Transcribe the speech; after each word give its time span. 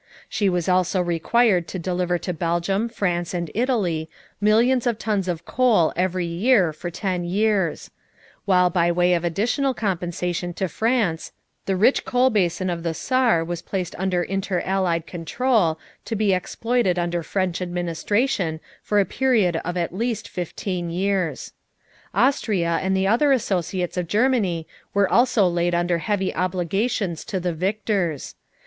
She 0.27 0.49
was 0.49 0.67
also 0.67 0.99
required 0.99 1.67
to 1.67 1.77
deliver 1.77 2.17
to 2.17 2.33
Belgium, 2.33 2.89
France, 2.89 3.35
and 3.35 3.51
Italy, 3.53 4.09
millions 4.41 4.87
of 4.87 4.97
tons 4.97 5.27
of 5.27 5.45
coal 5.45 5.93
every 5.95 6.25
year 6.25 6.73
for 6.73 6.89
ten 6.89 7.23
years; 7.23 7.91
while 8.45 8.71
by 8.71 8.91
way 8.91 9.13
of 9.13 9.23
additional 9.23 9.75
compensation 9.75 10.55
to 10.55 10.67
France 10.67 11.33
the 11.67 11.75
rich 11.75 12.03
coal 12.03 12.31
basin 12.31 12.67
of 12.67 12.81
the 12.81 12.95
Saar 12.95 13.45
was 13.45 13.61
placed 13.61 13.93
under 13.99 14.23
inter 14.23 14.61
allied 14.61 15.05
control 15.05 15.77
to 16.05 16.15
be 16.15 16.33
exploited 16.33 16.97
under 16.97 17.21
French 17.21 17.61
administration 17.61 18.59
for 18.81 18.99
a 18.99 19.05
period 19.05 19.57
of 19.57 19.77
at 19.77 19.93
least 19.93 20.27
fifteen 20.27 20.89
years. 20.89 21.53
Austria 22.15 22.79
and 22.81 22.97
the 22.97 23.05
other 23.05 23.31
associates 23.31 23.97
of 23.97 24.07
Germany 24.07 24.65
were 24.95 25.07
also 25.07 25.47
laid 25.47 25.75
under 25.75 25.99
heavy 25.99 26.33
obligations 26.33 27.23
to 27.23 27.39
the 27.39 27.53
victors. 27.53 28.33